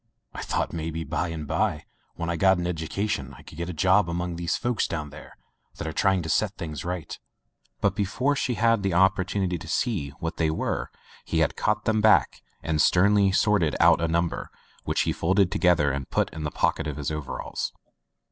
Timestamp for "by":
1.03-1.27, 1.47-1.85